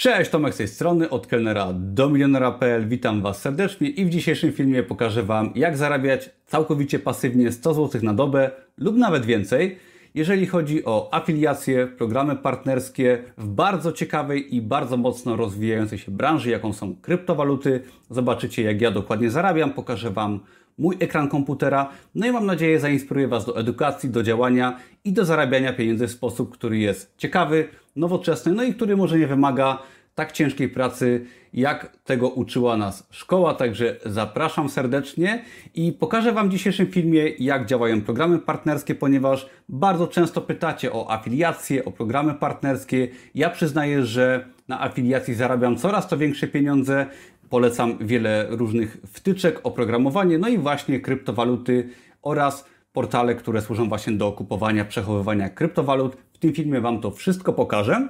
[0.00, 2.88] Cześć, Tomek z tej strony, od kelnera do milionera.pl.
[2.88, 8.00] Witam Was serdecznie i w dzisiejszym filmie pokażę Wam, jak zarabiać całkowicie pasywnie 100 zł
[8.04, 9.78] na dobę lub nawet więcej,
[10.14, 16.50] jeżeli chodzi o afiliacje, programy partnerskie w bardzo ciekawej i bardzo mocno rozwijającej się branży,
[16.50, 17.82] jaką są kryptowaluty.
[18.10, 20.40] Zobaczycie, jak ja dokładnie zarabiam, pokażę Wam
[20.78, 21.90] mój ekran komputera.
[22.14, 26.10] No i mam nadzieję, zainspiruję Was do edukacji, do działania i do zarabiania pieniędzy w
[26.10, 29.78] sposób, który jest ciekawy, nowoczesny, no i który może nie wymaga
[30.14, 33.54] tak ciężkiej pracy, jak tego uczyła nas szkoła.
[33.54, 35.44] Także zapraszam serdecznie
[35.74, 41.10] i pokażę Wam w dzisiejszym filmie, jak działają programy partnerskie, ponieważ bardzo często pytacie o
[41.10, 43.08] afiliacje, o programy partnerskie.
[43.34, 47.06] Ja przyznaję, że na afiliacji zarabiam coraz to większe pieniądze.
[47.50, 51.88] Polecam wiele różnych wtyczek, oprogramowanie, no i właśnie kryptowaluty
[52.22, 56.16] oraz portale, które służą właśnie do kupowania, przechowywania kryptowalut.
[56.40, 58.08] Tym filmie Wam to wszystko pokażę.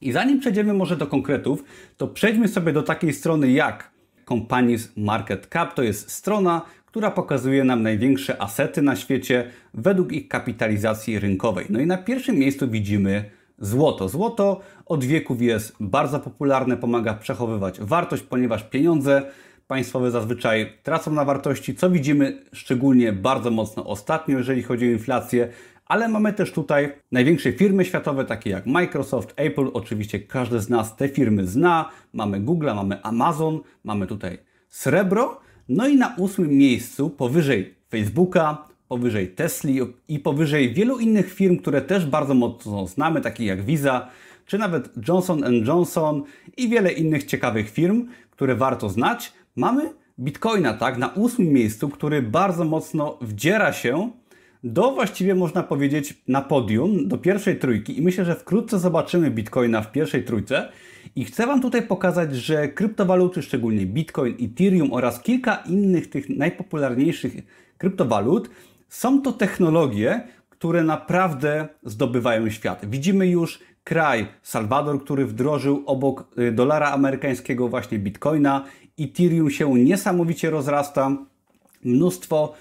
[0.00, 1.64] I zanim przejdziemy może do konkretów,
[1.96, 3.90] to przejdźmy sobie do takiej strony jak
[4.28, 5.74] Companies Market Cap.
[5.74, 11.66] To jest strona, która pokazuje nam największe asety na świecie według ich kapitalizacji rynkowej.
[11.70, 14.08] No i na pierwszym miejscu widzimy złoto.
[14.08, 19.22] Złoto od wieków jest bardzo popularne, pomaga przechowywać wartość, ponieważ pieniądze
[19.68, 25.48] państwowe zazwyczaj tracą na wartości, co widzimy szczególnie bardzo mocno ostatnio, jeżeli chodzi o inflację,
[25.90, 29.66] ale mamy też tutaj największe firmy światowe, takie jak Microsoft, Apple.
[29.72, 31.90] Oczywiście każdy z nas te firmy zna.
[32.12, 35.40] Mamy Google, mamy Amazon, mamy tutaj srebro.
[35.68, 41.82] No i na ósmym miejscu, powyżej Facebooka, powyżej Tesli i powyżej wielu innych firm, które
[41.82, 44.08] też bardzo mocno znamy, takie jak Visa,
[44.46, 46.22] czy nawet Johnson Johnson
[46.56, 52.22] i wiele innych ciekawych firm, które warto znać, mamy Bitcoina, tak, na ósmym miejscu, który
[52.22, 54.19] bardzo mocno wdziera się
[54.64, 59.82] do właściwie można powiedzieć na podium, do pierwszej trójki i myślę, że wkrótce zobaczymy Bitcoina
[59.82, 60.68] w pierwszej trójce.
[61.16, 67.36] I chcę Wam tutaj pokazać, że kryptowaluty, szczególnie Bitcoin, Ethereum oraz kilka innych tych najpopularniejszych
[67.78, 68.50] kryptowalut,
[68.88, 72.90] są to technologie, które naprawdę zdobywają świat.
[72.90, 78.64] Widzimy już kraj Salwador, który wdrożył obok y, dolara amerykańskiego właśnie Bitcoina.
[78.98, 81.16] Ethereum się niesamowicie rozrasta.
[81.84, 82.54] Mnóstwo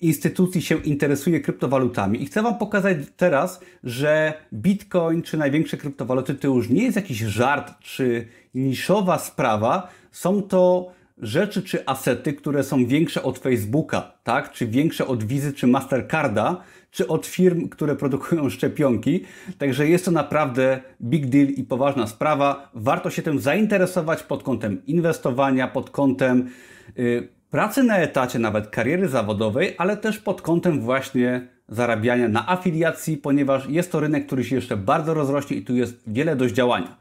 [0.00, 6.48] instytucji się interesuje kryptowalutami i chcę Wam pokazać teraz, że Bitcoin czy największe kryptowaluty to
[6.48, 12.86] już nie jest jakiś żart czy niszowa sprawa, są to rzeczy czy asety, które są
[12.86, 14.52] większe od Facebooka, tak?
[14.52, 19.24] czy większe od Wizy czy Mastercarda, czy od firm, które produkują szczepionki.
[19.58, 22.70] Także jest to naprawdę big deal i poważna sprawa.
[22.74, 26.50] Warto się tym zainteresować pod kątem inwestowania, pod kątem
[26.96, 33.16] yy, pracy na etacie, nawet kariery zawodowej, ale też pod kątem właśnie zarabiania na afiliacji,
[33.16, 36.96] ponieważ jest to rynek, który się jeszcze bardzo rozrośnie i tu jest wiele do działania.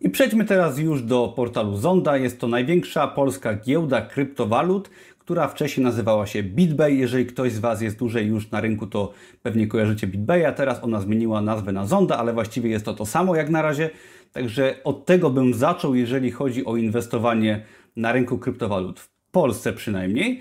[0.00, 2.16] I przejdźmy teraz już do portalu Zonda.
[2.16, 6.96] Jest to największa polska giełda kryptowalut, która wcześniej nazywała się BitBay.
[6.96, 9.12] Jeżeli ktoś z Was jest dłużej już na rynku, to
[9.42, 10.54] pewnie kojarzycie BitBaya.
[10.56, 13.90] Teraz ona zmieniła nazwę na Zonda, ale właściwie jest to to samo jak na razie.
[14.32, 17.64] Także od tego bym zaczął, jeżeli chodzi o inwestowanie
[17.96, 19.13] na rynku kryptowalut.
[19.34, 20.40] Polsce przynajmniej,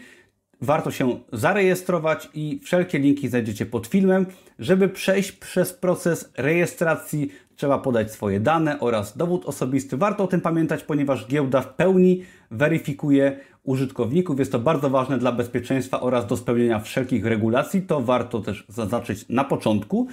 [0.61, 4.25] warto się zarejestrować i wszelkie linki znajdziecie pod filmem.
[4.59, 9.97] Żeby przejść przez proces rejestracji, trzeba podać swoje dane oraz dowód osobisty.
[9.97, 14.39] Warto o tym pamiętać, ponieważ giełda w pełni weryfikuje użytkowników.
[14.39, 17.81] Jest to bardzo ważne dla bezpieczeństwa oraz do spełnienia wszelkich regulacji.
[17.81, 20.07] To warto też zaznaczyć na początku.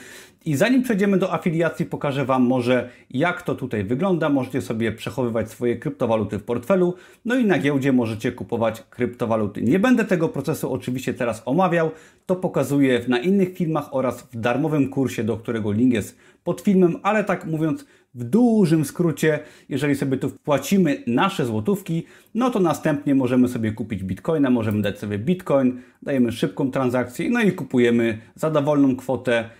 [0.44, 4.28] I zanim przejdziemy do afiliacji, pokażę Wam może jak to tutaj wygląda.
[4.28, 6.94] Możecie sobie przechowywać swoje kryptowaluty w portfelu,
[7.24, 9.62] no i na giełdzie możecie kupować kryptowaluty.
[9.62, 11.90] Nie będę tego procesu oczywiście teraz omawiał,
[12.26, 16.96] to pokazuję na innych filmach oraz w darmowym kursie, do którego link jest pod filmem,
[17.02, 19.38] ale tak mówiąc w dużym skrócie,
[19.68, 22.04] jeżeli sobie tu wpłacimy nasze złotówki,
[22.34, 27.42] no to następnie możemy sobie kupić bitcoina, możemy dać sobie bitcoin, dajemy szybką transakcję, no
[27.42, 29.50] i kupujemy za dowolną kwotę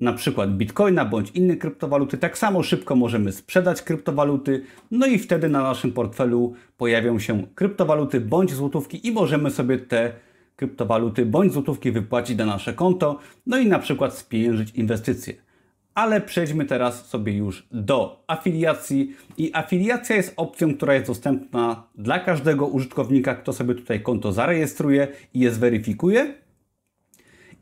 [0.00, 2.18] na przykład bitcoina bądź inne kryptowaluty.
[2.18, 8.20] Tak samo szybko możemy sprzedać kryptowaluty, no i wtedy na naszym portfelu pojawią się kryptowaluty
[8.20, 10.12] bądź złotówki i możemy sobie te
[10.56, 15.49] kryptowaluty bądź złotówki wypłacić na nasze konto, no i na przykład spieniężyć inwestycje.
[15.94, 19.16] Ale przejdźmy teraz sobie już do afiliacji.
[19.36, 25.08] I afiliacja jest opcją, która jest dostępna dla każdego użytkownika, kto sobie tutaj konto zarejestruje
[25.34, 26.34] i je zweryfikuje.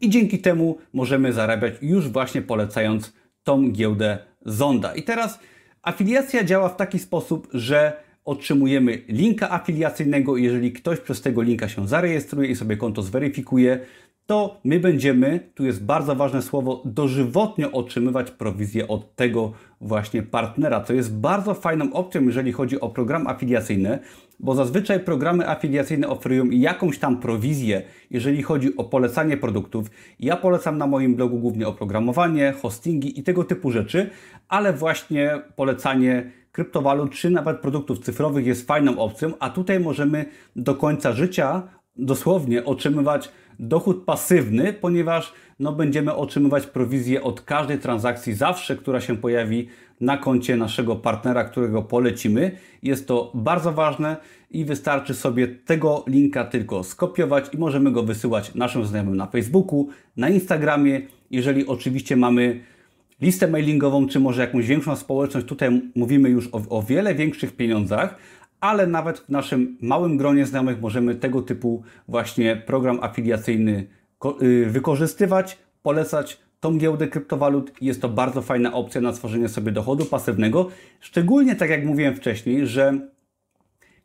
[0.01, 3.13] I dzięki temu możemy zarabiać już właśnie polecając
[3.45, 4.95] tą giełdę Zonda.
[4.95, 5.39] I teraz
[5.83, 10.37] afiliacja działa w taki sposób, że otrzymujemy linka afiliacyjnego.
[10.37, 13.81] Jeżeli ktoś przez tego linka się zarejestruje i sobie konto zweryfikuje,
[14.29, 20.81] to my będziemy, tu jest bardzo ważne słowo, dożywotnio otrzymywać prowizję od tego właśnie partnera.
[20.81, 23.99] To jest bardzo fajną opcją, jeżeli chodzi o program afiliacyjny,
[24.41, 29.91] bo zazwyczaj programy afiliacyjne oferują jakąś tam prowizję, jeżeli chodzi o polecanie produktów.
[30.21, 34.11] Ja polecam na moim blogu głównie oprogramowanie, hostingi i tego typu rzeczy,
[34.49, 40.27] ale właśnie polecanie kryptowalut czy nawet produktów cyfrowych jest fajną opcją, a tutaj możemy
[40.57, 41.63] do końca życia
[41.97, 49.17] dosłownie otrzymywać dochód pasywny, ponieważ no, będziemy otrzymywać prowizję od każdej transakcji zawsze, która się
[49.17, 49.69] pojawi
[50.01, 52.51] na koncie naszego partnera, którego polecimy.
[52.83, 54.17] Jest to bardzo ważne
[54.51, 59.89] i wystarczy sobie tego linka tylko skopiować i możemy go wysyłać naszym znajomym na Facebooku,
[60.17, 61.01] na Instagramie.
[61.31, 62.61] Jeżeli oczywiście mamy
[63.21, 68.19] listę mailingową, czy może jakąś większą społeczność, tutaj mówimy już o, o wiele większych pieniądzach,
[68.61, 73.87] ale nawet w naszym małym gronie znajomych możemy tego typu właśnie program afiliacyjny
[74.43, 77.73] y, wykorzystywać, polecać tą giełdę kryptowalut.
[77.81, 80.69] Jest to bardzo fajna opcja na stworzenie sobie dochodu pasywnego,
[81.01, 82.99] szczególnie tak jak mówiłem wcześniej, że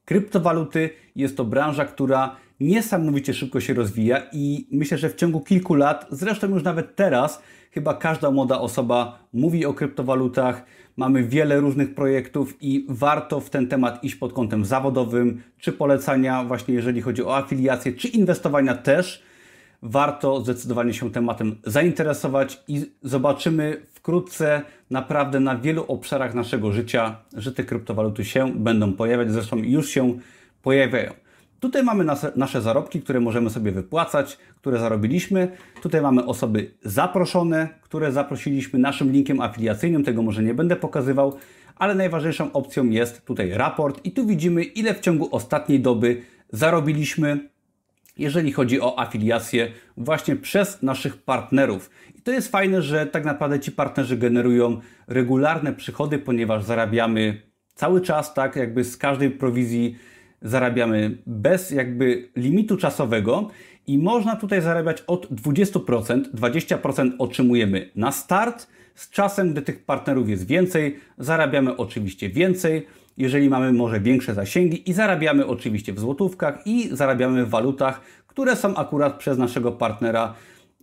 [0.06, 5.76] kryptowaluty jest to branża, która niesamowicie szybko się rozwija i myślę, że w ciągu kilku
[5.76, 7.42] lat, zresztą już nawet teraz,
[7.72, 10.66] chyba każda młoda osoba mówi o kryptowalutach.
[10.98, 16.44] Mamy wiele różnych projektów i warto w ten temat iść pod kątem zawodowym, czy polecania,
[16.44, 19.24] właśnie jeżeli chodzi o afiliację, czy inwestowania też.
[19.82, 27.52] Warto zdecydowanie się tematem zainteresować i zobaczymy wkrótce naprawdę na wielu obszarach naszego życia, że
[27.52, 29.32] te kryptowaluty się będą pojawiać.
[29.32, 30.18] Zresztą już się
[30.62, 31.14] pojawiają.
[31.60, 32.06] Tutaj mamy
[32.36, 35.52] nasze, zarobki, które możemy sobie wypłacać, które zarobiliśmy.
[35.82, 40.04] Tutaj mamy osoby zaproszone, które zaprosiliśmy naszym linkiem afiliacyjnym.
[40.04, 41.38] Tego może nie będę pokazywał,
[41.76, 46.22] ale najważniejszą opcją jest tutaj raport i tu widzimy, ile w ciągu ostatniej doby
[46.52, 47.50] zarobiliśmy,
[48.18, 51.90] jeżeli chodzi o afiliację właśnie przez naszych partnerów.
[52.16, 57.42] I to jest fajne, że tak naprawdę ci partnerzy generują regularne przychody, ponieważ zarabiamy
[57.76, 59.98] cały czas, tak jakby z każdej prowizji
[60.42, 63.50] zarabiamy bez jakby limitu czasowego
[63.88, 68.68] i można tutaj zarabiać od 20%, 20% otrzymujemy na start.
[68.96, 72.86] Z czasem, gdy tych partnerów jest więcej, zarabiamy oczywiście więcej,
[73.18, 78.56] jeżeli mamy może większe zasięgi i zarabiamy oczywiście w złotówkach i zarabiamy w walutach, które
[78.56, 80.34] są akurat przez naszego partnera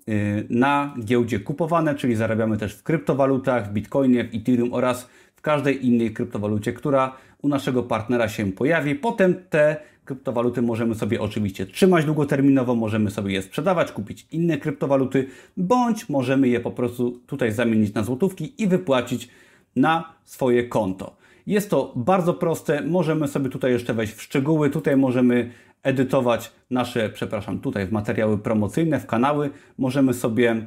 [0.08, 5.40] y, na giełdzie kupowane, czyli zarabiamy też w kryptowalutach, w bitcoinie, w ethereum oraz w
[5.40, 7.12] każdej innej kryptowalucie, która
[7.42, 8.94] u naszego partnera się pojawi.
[8.94, 15.26] Potem te kryptowaluty możemy sobie oczywiście trzymać długoterminowo, możemy sobie je sprzedawać, kupić inne kryptowaluty,
[15.56, 19.28] bądź możemy je po prostu tutaj zamienić na złotówki i wypłacić
[19.76, 21.19] na swoje konto.
[21.46, 25.50] Jest to bardzo proste, możemy sobie tutaj jeszcze wejść w szczegóły, tutaj możemy
[25.82, 30.66] edytować nasze, przepraszam, tutaj w materiały promocyjne, w kanały, możemy sobie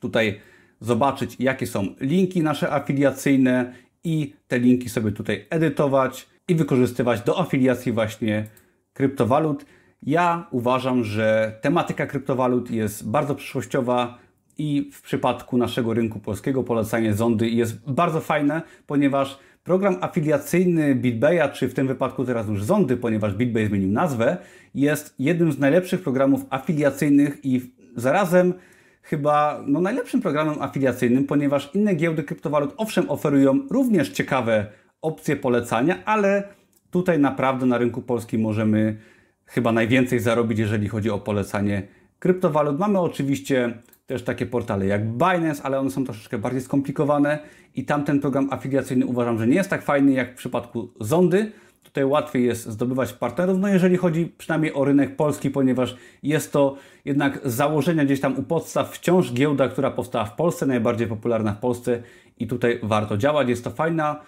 [0.00, 0.40] tutaj
[0.80, 7.40] zobaczyć, jakie są linki nasze afiliacyjne i te linki sobie tutaj edytować i wykorzystywać do
[7.40, 8.46] afiliacji właśnie
[8.92, 9.66] kryptowalut.
[10.02, 14.18] Ja uważam, że tematyka kryptowalut jest bardzo przyszłościowa
[14.58, 21.52] i w przypadku naszego rynku polskiego polecanie zondy jest bardzo fajne, ponieważ program afiliacyjny BitBaya,
[21.52, 24.36] czy w tym wypadku teraz już zondy, ponieważ BitBay zmienił nazwę,
[24.74, 28.54] jest jednym z najlepszych programów afiliacyjnych i zarazem
[29.02, 34.66] chyba no, najlepszym programem afiliacyjnym, ponieważ inne giełdy kryptowalut owszem oferują również ciekawe
[35.02, 36.48] opcje polecania, ale
[36.90, 38.98] tutaj naprawdę na rynku polskim możemy
[39.46, 41.82] chyba najwięcej zarobić, jeżeli chodzi o polecanie
[42.24, 42.78] kryptowalut.
[42.78, 47.38] Mamy oczywiście też takie portale jak Binance, ale one są troszeczkę bardziej skomplikowane
[47.74, 51.52] i tamten program afiliacyjny uważam, że nie jest tak fajny jak w przypadku Zondy.
[51.82, 56.76] Tutaj łatwiej jest zdobywać partnerów, no jeżeli chodzi przynajmniej o rynek polski, ponieważ jest to
[57.04, 61.52] jednak z założenia gdzieś tam u podstaw wciąż giełda, która powstała w Polsce, najbardziej popularna
[61.52, 62.02] w Polsce
[62.38, 63.48] i tutaj warto działać.
[63.48, 64.20] Jest to fajna,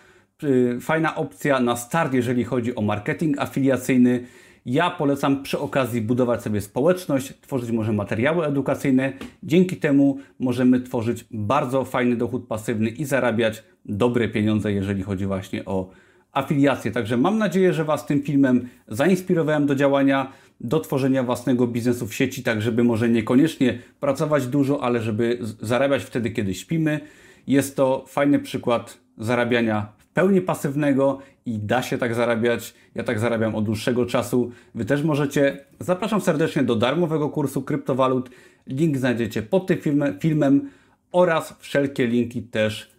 [0.43, 4.27] yy, fajna opcja na start, jeżeli chodzi o marketing afiliacyjny.
[4.67, 9.13] Ja polecam przy okazji budować sobie społeczność, tworzyć może materiały edukacyjne.
[9.43, 15.65] Dzięki temu możemy tworzyć bardzo fajny dochód pasywny i zarabiać dobre pieniądze, jeżeli chodzi właśnie
[15.65, 15.91] o
[16.33, 16.93] afiliację.
[16.93, 22.15] Także mam nadzieję, że Was tym filmem zainspirowałem do działania, do tworzenia własnego biznesu w
[22.15, 27.01] sieci, tak żeby może niekoniecznie pracować dużo, ale żeby zarabiać wtedy, kiedy śpimy.
[27.47, 32.75] Jest to fajny przykład zarabiania pełni pasywnego i da się tak zarabiać.
[32.95, 34.51] Ja tak zarabiam od dłuższego czasu.
[34.75, 35.65] Wy też możecie.
[35.81, 38.31] Zapraszam serdecznie do darmowego kursu kryptowalut.
[38.67, 40.71] Link znajdziecie pod tym filmem, filmem
[41.13, 42.91] oraz wszelkie linki też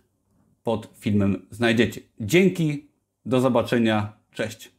[0.64, 2.02] pod filmem znajdziecie.
[2.20, 2.90] Dzięki,
[3.26, 4.14] do zobaczenia.
[4.32, 4.77] Cześć.